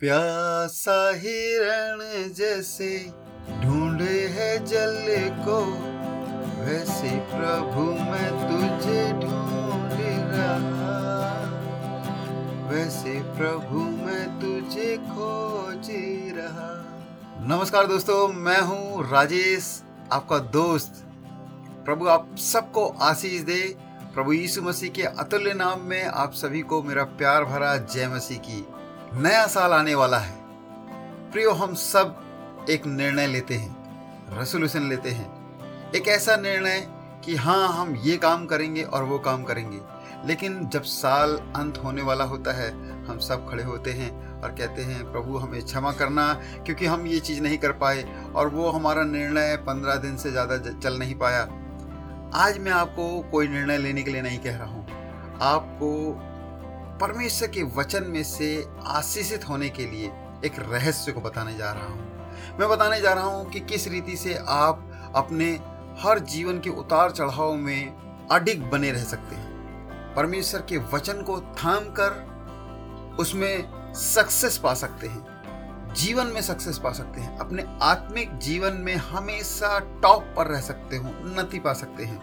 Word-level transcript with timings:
प्यासा 0.00 0.96
हिरण 1.14 2.00
जैसे 2.32 2.88
ढूंढे 3.62 4.18
है 4.28 4.48
जल 4.66 4.96
को, 5.38 5.60
वैसे 6.60 7.10
प्रभु 7.30 7.84
मैं 8.10 8.28
तुझे 8.42 9.04
ढूंढ 9.12 9.94
रहा 10.32 10.98
वैसे 12.70 13.14
प्रभु 13.38 13.86
मैं 14.04 14.26
तुझे 14.40 14.96
खोज 14.96 15.90
रहा 16.38 16.68
नमस्कार 17.48 17.86
दोस्तों, 17.86 18.28
मैं 18.28 18.60
हूँ 18.60 19.10
राजेश, 19.10 19.82
आपका 20.12 20.38
दोस्त। 20.38 21.02
प्रभु 21.84 22.06
आप 22.08 22.36
सबको 22.42 22.86
आशीष 23.02 23.40
दे। 23.40 23.62
प्रभु 24.14 24.32
यीशु 24.32 24.62
मसीह 24.62 24.90
के 24.90 25.02
अतुल्य 25.02 25.54
नाम 25.54 25.80
में 25.80 26.04
आप 26.04 26.32
सभी 26.34 26.62
को 26.62 26.82
मेरा 26.82 27.04
प्यार 27.18 27.44
भरा 27.44 27.76
जय 27.76 28.08
मसीह 28.08 28.38
की। 28.38 28.66
नया 29.16 29.46
साल 29.46 29.72
आने 29.72 29.94
वाला 29.94 30.18
है। 30.18 30.34
प्रियो, 31.32 31.52
हम 31.52 31.74
सब 31.74 32.66
एक 32.70 32.86
निर्णय 32.86 33.26
लेते 33.26 33.54
हैं 33.54 34.38
रेसोल्यूशन 34.38 34.82
लेते 34.82 35.10
हैं। 35.10 35.92
एक 35.92 36.08
ऐसा 36.08 36.36
निर्णय 36.36 36.80
कि 37.24 37.36
हाँ 37.36 37.68
हम 37.68 37.94
ये 37.96 38.16
काम 38.16 38.46
करेंगे 38.46 38.82
और 38.82 39.04
वो 39.04 39.18
काम 39.18 39.42
करेंगे। 39.42 39.80
लेकिन 40.28 40.68
जब 40.68 40.82
साल 40.82 41.36
अंत 41.56 41.78
होने 41.78 42.02
वाला 42.02 42.24
होता 42.24 42.52
है, 42.52 42.70
हम 43.06 43.18
सब 43.18 43.48
खड़े 43.50 43.62
होते 43.62 43.90
हैं 43.90 44.40
और 44.42 44.50
कहते 44.50 44.82
हैं, 44.82 45.12
प्रभु, 45.12 45.38
हमें 45.38 45.64
क्षमा 45.64 45.92
करना, 45.92 46.32
क्योंकि 46.66 46.86
हम 46.86 47.06
ये 47.06 47.20
चीज़ 47.20 47.40
नहीं 47.42 47.58
कर 47.58 47.72
पाए 47.72 48.04
और 48.34 48.48
वो 48.48 48.70
हमारा 48.70 49.02
निर्णय 49.02 49.56
पंद्रह 49.56 49.96
दिन 49.96 50.16
से 50.16 50.30
ज़्यादा 50.30 50.58
चल 50.58 50.98
नहीं 50.98 51.14
पाया। 51.14 51.42
आज 52.34 52.58
मैं 52.58 52.72
आपको 52.72 53.20
कोई 53.22 53.48
निर्णय 53.48 53.78
लेने 53.78 54.02
के 54.02 54.10
लिए 54.10 54.22
नहीं 54.22 54.38
कह 54.38 54.56
रहा 54.56 54.68
हूँ। 54.68 54.86
आपको 55.42 56.25
परमेश्वर 57.00 57.48
के 57.48 57.62
वचन 57.62 58.04
में 58.04 58.24
से 58.24 58.68
आशीषित 58.86 59.48
होने 59.48 59.68
के 59.68 59.86
लिए 59.86 60.06
एक 60.44 60.52
रहस्य 60.58 61.12
को 61.12 61.20
बताने 61.20 61.56
जा 61.56 61.72
रहा 61.72 61.86
हूँ। 61.86 62.58
मैं 62.60 62.68
बताने 62.68 63.00
जा 63.00 63.12
रहा 63.12 63.24
हूँ 63.24 63.50
कि 63.50 63.60
किस 63.60 63.88
रीति 63.88 64.16
से 64.16 64.34
आप 64.48 65.12
अपने 65.16 65.60
हर 65.98 66.18
जीवन 66.18 66.60
के 66.60 66.70
उतार 66.70 67.10
चढ़ाव 67.10 67.54
में 67.54 67.92
अडिग 68.30 68.62
बने 68.70 68.90
रह 68.90 69.04
सकते 69.04 69.36
हैं। 69.36 70.14
परमेश्वर 70.14 70.60
के 70.60 70.76
वचन 70.76 71.22
को 71.22 71.40
थाम 71.40 71.84
कर 72.00 73.16
उसमें 73.20 73.92
सक्सेस 73.94 74.58
पा 74.58 74.74
सकते 74.74 75.06
हैं। 75.06 75.94
जीवन 75.94 76.26
में 76.26 76.40
सक्सेस 76.40 76.78
पा 76.78 76.92
सकते 76.92 77.20
हैं। 77.20 77.38
अपने 77.38 77.64
आत्मिक 77.82 78.38
जीवन 78.38 78.72
में 78.72 78.96
हमेशा 78.96 79.78
टॉप 80.02 80.34
पर 80.36 80.46
रह 80.46 80.60
सकते 80.60 80.96
हो, 80.96 81.08
उन्नति 81.08 81.58
पा 81.58 81.72
सकते 81.72 82.04
हैं। 82.04 82.20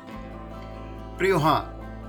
प्रियो 1.17 1.37
हाँ 1.37 1.61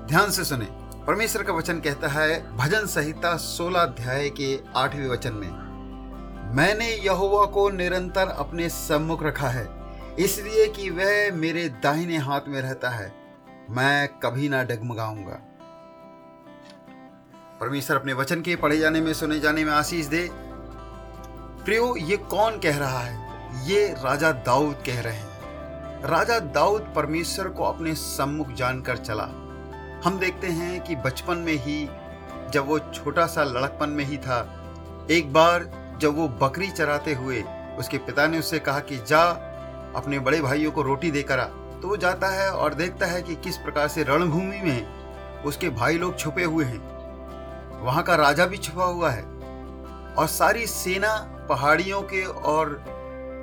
ध्यान 0.09 0.31
से 0.31 0.45
सुने। 0.45 0.84
परमेश्वर 1.07 1.43
का 1.43 1.53
वचन 1.53 1.81
कहता 1.81 2.09
है, 2.09 2.57
भजन 2.57 2.87
संहिता 2.87 3.37
सोलह 3.37 3.81
अध्याय 3.81 4.29
के 4.31 4.59
आठवें 4.77 5.09
वचन 5.09 5.33
में, 5.33 5.51
मैंने 6.57 6.89
यहोवा 6.97 7.45
को 7.47 7.69
निरंतर 7.71 8.29
अपने 8.29 8.69
सम्मुख 8.69 9.23
रखा 9.23 9.49
है, 9.49 9.67
इसलिए 10.19 10.67
कि 10.69 10.89
वह 10.91 11.33
मेरे 11.33 11.69
दाहिने 11.83 12.17
हाथ 12.17 12.49
में 12.49 12.61
रहता 12.63 12.91
है, 12.91 13.13
मैं 13.71 14.09
कभी 14.23 14.49
ना 14.49 14.63
डगमगाऊँगा। 14.63 15.39
परमेश्वर 17.61 17.97
अपने 17.97 18.13
वचन 18.13 18.43
के 18.43 18.57
पढ़े 18.57 18.79
जाने 18.79 19.01
में, 19.01 19.13
सुने 19.13 19.41
जाने 19.41 19.65
में 19.65 19.73
आशीष 19.73 20.07
दे। 20.07 20.29
प्रियो, 21.65 21.95
ये 21.97 22.17
कौन 22.17 22.59
कह 22.59 22.79
रहा 22.79 22.99
है? 22.99 23.69
ये 23.69 23.87
राजा 23.99 24.33
दाऊद 24.33 24.83
कह 24.87 25.01
रहे 25.01 25.17
हैं। 25.17 26.03
राजा 26.03 26.39
दाऊद 26.39 26.93
परमेश्वर 26.97 27.49
को 27.49 27.65
अपने 27.65 27.95
सम्मुख 27.95 28.53
जानकर 28.53 28.97
चला। 28.97 29.31
हम 30.05 30.19
देखते 30.19 30.47
हैं 30.47 30.85
कि 30.85 30.97
बचपन 30.97 31.37
में 31.37 31.53
ही, 31.53 31.89
जब 32.51 32.65
वो 32.67 32.79
छोटा 32.79 33.27
सा 33.27 33.45
लड़कपन 33.45 33.89
में 33.89 34.05
ही 34.05 34.17
था, 34.17 34.65
एक 35.11 35.33
बार 35.33 35.71
जब 36.01 36.17
वो 36.17 36.29
बकरी 36.29 36.71
चराते 36.71 37.15
हुए, 37.15 37.45
उसके 37.79 37.99
पिता 37.99 38.27
ने 38.27 38.39
उससे 38.39 38.59
कहा 38.59 38.81
कि, 38.81 38.97
जा, 38.97 39.23
अपने 39.97 40.19
बड़े 40.19 40.41
भाइयों 40.41 40.73
को 40.73 40.83
रोटी 40.83 41.11
देकर 41.11 41.39
आ। 41.39 41.45
तो 41.45 41.89
वो 41.89 41.97
जाता 41.97 42.29
है 42.29 42.51
और 42.51 42.75
देखता 42.75 43.07
है 43.07 43.23
कि 43.23 43.35
किस 43.35 43.57
प्रकार 43.57 43.89
से 43.89 44.03
रणभूमि 44.03 44.61
में 44.61 44.87
उसके 45.43 45.69
भाई 45.69 45.99
लोग 45.99 46.19
छुपे 46.19 46.45
हुए 46.45 46.65
हैं। 46.65 46.79
वहाँ 47.81 48.03
का 48.03 48.15
राजा 48.15 48.47
भी 48.47 48.57
छुपा 48.57 48.85
हुआ 48.85 49.11
है 49.11 49.23
और 50.15 50.27
सारी 50.27 50.67
सेना 50.67 51.17
पहाड़ियों 51.49 52.03
के 52.03 52.25
और 52.25 52.85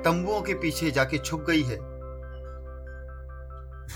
तंबुओं 0.04 0.42
के 0.42 0.54
पीछे 0.54 0.90
जाके 0.90 1.18
छुप 1.18 1.40
गई 1.40 1.62
है। 1.62 1.78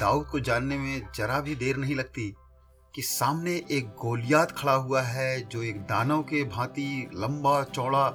दाऊद 0.01 0.27
को 0.27 0.41
जानने 0.41 0.79
में 0.79 1.09
जरा 1.15 1.41
भी 1.41 1.55
देर 1.55 1.77
नहीं 1.77 1.95
लगती। 1.95 2.35
कि 2.97 3.03
सामने 3.03 3.51
एक 3.71 3.89
गोलियात 3.89 4.53
खड़ा 4.53 4.73
हुआ 4.73 5.03
है, 5.03 5.41
जो 5.41 5.63
एक 5.63 5.81
दानव 5.81 6.23
के 6.23 6.45
भांति 6.45 7.11
लंबा, 7.15 7.63
चौड़ा, 7.63 8.11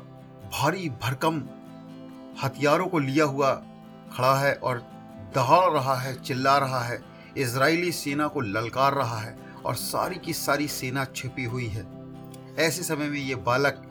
भारी 0.53 0.90
भरकम 0.90 1.44
हथियारों 2.44 2.88
को 2.88 3.00
लिया 3.00 3.25
हुआ 3.25 3.52
खड़ा 4.18 4.36
है 4.36 4.53
और 4.53 4.80
दहाड़ 5.36 5.72
रहा 5.72 5.96
है, 5.96 6.22
चिल्ला 6.22 6.58
रहा 6.58 6.80
है। 6.80 7.03
इसराइली 7.38 7.92
सेना 7.92 8.28
को 8.28 8.42
ललकार 8.42 8.94
रहा 8.94 9.18
है 9.18 9.38
और 9.66 9.75
सारी 9.75 10.16
की 10.16 10.34
सारी 10.34 10.68
सेना 10.68 11.06
छिपी 11.06 11.44
हुई 11.44 11.68
है। 11.68 11.86
ऐसे 12.58 12.84
समय 12.84 13.09
में 13.09 13.19
ये 13.19 13.36
बालक 13.36 13.81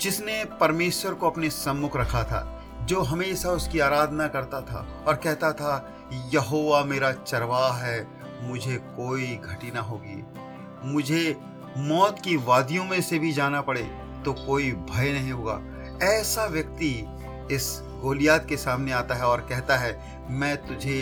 जिसने 0.00 0.44
परमेश्वर 0.44 1.14
को 1.14 1.30
अपने 1.30 1.50
सम्मुख 1.50 1.96
रखा 1.96 2.24
था, 2.24 2.62
जो 2.82 3.00
हमेशा 3.00 3.50
उसकी 3.50 3.80
आराधना 3.80 4.28
करता 4.28 4.60
था 4.60 5.04
और 5.08 5.14
कहता 5.14 5.52
था, 5.52 5.94
यहोवा 6.34 6.84
मेरा 6.84 7.12
चरवाह 7.12 7.72
है 7.72 8.13
मुझे 8.44 8.76
कोई 8.96 9.26
घटी 9.36 9.70
ना 9.70 9.80
होगी। 9.80 10.22
मुझे 10.84 11.36
मौत 11.78 12.18
की 12.18 12.36
वादियों 12.36 12.84
में 12.84 13.00
से 13.02 13.18
भी 13.18 13.32
जाना 13.32 13.60
पड़े 13.60 13.82
तो 14.24 14.32
कोई 14.36 14.70
भय 14.90 15.12
नहीं 15.12 15.32
होगा। 15.32 15.60
ऐसा 16.02 16.44
व्यक्ति 16.46 16.90
इस 17.54 17.78
गोलियात 18.02 18.46
के 18.48 18.56
सामने 18.56 18.92
आता 18.92 19.14
है 19.14 19.26
और 19.26 19.40
कहता 19.40 19.76
है, 19.76 19.92
मैं 20.30 20.56
तुझे 20.66 21.00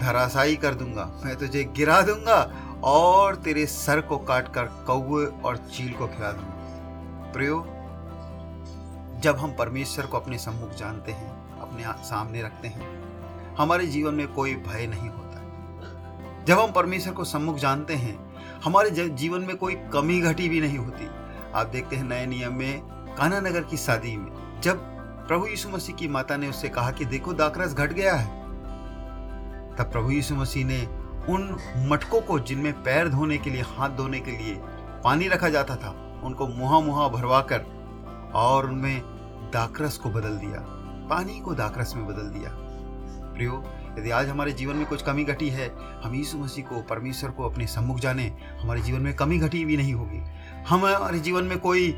धराशाई 0.00 0.56
कर 0.56 0.74
दूँगा, 0.74 1.04
मैं 1.24 1.36
तुझे 1.36 1.64
गिरा 1.76 2.00
दूँगा 2.02 2.40
और 2.84 3.34
तेरे 3.34 3.66
सर 3.66 4.00
को 4.00 4.18
काट 4.18 4.52
कर 4.54 4.64
कौए 4.86 5.24
और 5.44 5.56
चील 5.56 5.92
को 5.92 6.06
खिला 6.06 6.32
दूँगा। 6.32 7.32
प्रयो, 7.32 7.64
जब 9.20 9.36
हम 9.36 9.54
परमेश्वर 9.58 10.06
को 10.06 10.18
अपने 10.18 10.38
सम्मुख 10.38 10.74
जानते 10.74 11.12
हैं, 11.12 11.30
अपने 11.60 11.84
सामने 12.04 12.42
रखते 12.42 12.68
हैं, 12.68 12.88
हमारे 13.56 13.86
जीवन 13.86 14.14
में 14.14 14.26
कोई 14.28 14.54
भय 14.56 14.86
नहीं 14.86 15.08
होता। 15.08 15.25
जब 16.46 16.58
हम 16.58 16.72
परमेश्वर 16.72 17.12
को 17.12 17.24
सम्मुख 17.24 17.56
जानते 17.56 17.94
हैं, 17.94 18.16
हमारे 18.64 18.90
जीवन 18.90 19.42
में 19.42 19.56
कोई 19.56 19.74
कमी 19.92 20.20
घटी 20.20 20.48
भी 20.48 20.60
नहीं 20.60 20.78
होती। 20.78 21.08
आप 21.54 21.66
देखते 21.66 21.96
हैं 21.96 22.04
नए 22.04 22.26
नियम 22.26 22.54
में 22.54 22.80
काना 23.16 23.40
नगर 23.40 23.62
की 23.62 23.76
शादी 23.76 24.16
में, 24.16 24.60
जब 24.62 24.80
प्रभु 25.28 25.46
यीशु 25.46 25.68
मसीह 25.68 25.96
की 25.96 26.08
माता 26.08 26.36
ने 26.36 26.48
उससे 26.48 26.68
कहा 26.68 26.90
कि 26.90 27.04
देखो 27.04 27.32
दाकरस 27.32 27.74
घट 27.74 27.92
गया 27.92 28.14
है, 28.14 28.26
तब 29.76 29.90
प्रभु 29.92 30.10
यीशु 30.10 30.34
मसीह 30.34 30.66
ने 30.66 30.80
उन 31.28 31.56
मटकों 31.90 32.20
को 32.20 32.38
जिनमें 32.40 32.72
पैर 32.82 33.08
धोने 33.08 33.38
के 33.38 33.50
लिए, 33.50 33.62
हाथ 33.62 33.90
धोने 33.90 34.20
के 34.20 34.30
लिए 34.32 34.54
पानी 35.04 35.28
रखा 35.28 35.48
जाता 35.48 35.76
था, 35.76 35.90
उनको 36.24 36.46
मुहा 36.48 36.80
मुहा 36.80 37.08
भरवा 37.08 37.40
कर 37.42 37.64
और 38.34 38.66
उनमें 38.66 39.00
दाकरस 39.52 39.96
को 39.98 40.10
बदल 40.10 40.36
दिया, 40.36 40.60
पानी 41.10 41.40
को 41.40 41.54
दाकरस 41.54 41.94
में 41.96 42.06
बदल 42.06 42.28
दिया। 42.30 42.50
प्रियो 43.34 43.64
यदि 43.98 44.10
आज 44.10 44.28
हमारे 44.28 44.52
जीवन 44.52 44.76
में 44.76 44.86
कुछ 44.86 45.02
कमी 45.02 45.24
घटी 45.24 45.48
है, 45.48 45.68
हम 46.02 46.14
यीशु 46.14 46.38
मसीह 46.38 46.64
को, 46.64 46.80
परमेश्वर 46.82 47.30
को 47.30 47.48
अपने 47.48 47.66
सम्मुख 47.66 47.98
जाने, 47.98 48.32
हमारे 48.60 48.80
जीवन 48.80 49.00
में 49.00 49.14
कमी 49.16 49.38
घटी 49.38 49.64
भी 49.64 49.76
नहीं 49.76 49.94
होगी। 49.94 50.22
हमारे 50.68 51.18
जीवन 51.18 51.44
में 51.44 51.58
कोई 51.58 51.90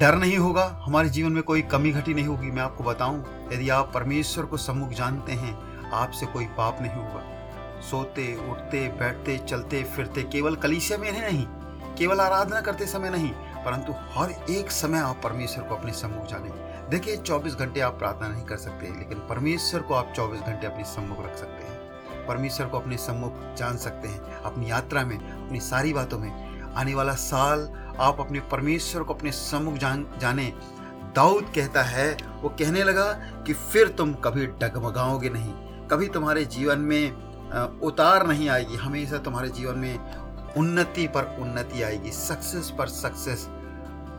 डर 0.00 0.14
नहीं 0.14 0.38
होगा, 0.38 0.64
हमारे 0.84 1.08
जीवन 1.08 1.32
में 1.32 1.42
कोई 1.42 1.62
कमी 1.62 1.92
घटी 1.92 2.14
नहीं 2.14 2.26
होगी। 2.26 2.50
मैं 2.50 2.62
आपको 2.62 2.84
बताऊँ, 2.84 3.24
यदि 3.52 3.68
आप 3.68 3.90
परमेश्वर 3.94 4.44
को 4.44 4.56
सम्मुख 4.56 4.90
जानते 4.90 5.32
हैं, 5.32 5.54
आपसे 5.90 6.26
कोई 6.26 6.46
पाप 6.46 6.78
नहीं 6.80 6.92
होगा। 6.92 7.22
सोते, 7.80 8.34
उठते, 8.50 8.88
बैठते, 8.88 9.38
चलते, 9.38 9.82
फिरते 9.84 10.22
केवल 10.22 10.56
कलीसिया 10.56 10.98
में 10.98 11.10
नहीं, 11.12 11.46
केवल 11.98 12.20
आराधना 12.20 12.60
करते 12.60 12.86
समय 12.86 13.10
नहीं, 13.10 13.30
परंतु 13.64 13.92
हर 13.92 14.30
एक 14.50 14.70
समय 14.70 14.98
आप 14.98 15.20
परमेश्वर 15.24 15.64
को 15.64 15.74
अपने 15.74 15.92
सम्मुख 15.92 16.26
जाने। 16.26 16.50
देखिए 16.90 17.16
24 17.16 17.54
घंटे 17.54 17.80
आप 17.80 17.98
प्रार्थना 17.98 18.28
नहीं 18.28 18.44
कर 18.44 18.56
सकते, 18.56 18.86
लेकिन 18.88 19.18
परमेश्वर 19.28 19.80
को 19.80 19.94
आप 19.94 20.12
24 20.16 20.40
घंटे 20.40 20.66
अपने 20.66 20.84
सम्मुख 20.84 21.24
रख 21.24 21.36
सकते 21.36 21.64
हैं। 21.64 22.26
परमेश्वर 22.26 22.66
को 22.66 22.78
अपने 22.78 22.96
सम्मुख 22.96 23.32
जान 23.56 23.76
सकते 23.76 24.08
हैं, 24.08 24.20
अपनी 24.40 24.70
यात्रा 24.70 25.04
में, 25.04 25.16
अपनी 25.16 25.60
सारी 25.60 25.92
बातों 25.92 26.18
में। 26.18 26.30
आने 26.74 26.94
वाला 26.94 27.12
साल 27.14 27.68
आप 28.00 28.20
अपने 28.20 28.40
परमेश्वर 28.50 29.02
को 29.02 29.14
अपने 29.14 29.32
सम्मुख 29.32 29.74
जान, 29.74 30.06
जाने। 30.18 30.52
दाऊद 31.16 31.52
कहता 31.54 31.82
है, 31.82 32.16
वो 32.42 32.48
कहने 32.48 32.82
लगा 32.84 33.12
कि 33.46 33.52
फिर 33.52 33.88
तुम 33.88 34.14
कभी 34.14 34.46
डगमगाओगे 34.46 35.30
नहीं, 35.30 35.52
कभी 35.88 36.08
तुम्हारे 36.08 36.44
जीवन 36.46 36.78
में 36.78 37.80
उतार 37.80 38.26
नहीं 38.26 38.48
आएगी, 38.48 38.76
हमेशा 38.76 39.18
तुम्हारे 39.18 39.48
जीवन 39.48 39.78
में 39.78 40.54
उन्नति 40.54 41.06
पर 41.08 41.36
उन्नति 41.40 41.82
आएगी 41.82 42.10
सक्सेस 42.10 42.70
पर 42.78 42.88
सक्सेस 42.88 43.48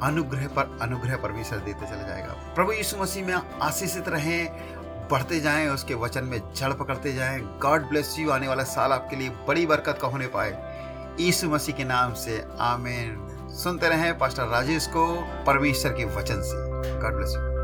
अनुग्रह 0.03 0.47
पर, 0.47 0.79
अनुग्रह 0.81 1.15
परमेश्वर 1.15 1.59
देते 1.59 1.85
चले 1.85 2.07
जाएगा। 2.07 2.33
प्रभु 2.55 2.71
यीशु 2.71 2.97
मसीह 2.97 3.25
में 3.25 3.33
आशीषित 3.61 4.07
रहें, 4.07 4.51
बढ़ते 5.11 5.39
जाएँ, 5.39 5.69
उसके 5.69 5.93
वचन 5.93 6.23
में 6.23 6.53
जड़ 6.53 6.73
पकड़ते 6.73 7.13
जाएँ। 7.13 7.39
गॉड 7.39 7.89
ब्लेस 7.89 8.15
यू 8.19 8.31
आने 8.31 8.47
वाला 8.47 8.63
साल 8.63 8.93
आपके 8.93 9.15
लिए 9.15 9.29
बड़ी 9.29 9.65
बरकत 9.65 9.99
का 10.01 10.07
होने 10.07 10.27
पाए। 10.27 10.77
यीशु 11.19 11.49
मसीह 11.49 11.75
के 11.75 11.83
नाम 11.83 12.13
से 12.13 12.45
आमेन। 12.59 13.27
सुनते 13.49 13.89
रहें 13.89 14.17
पास्टर 14.17 14.43
राजेश 14.43 14.87
को 14.87 15.27
परमेश्वर 15.47 15.91
के 15.91 16.05
वचन 16.05 16.41
से। 16.41 16.99
God 16.99 17.15
bless 17.15 17.33
you 17.35 17.56